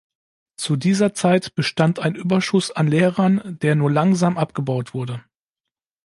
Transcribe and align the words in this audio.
Zu 0.57 0.77
dieser 0.77 1.13
Zeit 1.13 1.53
bestand 1.53 1.99
ein 1.99 2.15
Überschuss 2.15 2.71
an 2.71 2.87
Lehrern, 2.87 3.59
der 3.61 3.75
nur 3.75 3.91
langsam 3.91 4.35
abgebaut 4.35 4.95
wurde. 4.95 5.23